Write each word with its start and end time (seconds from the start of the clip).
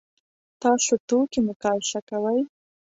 تاسو 0.61 0.91
توکي 1.07 1.39
مقایسه 1.47 1.99
کوئ؟ 2.09 2.39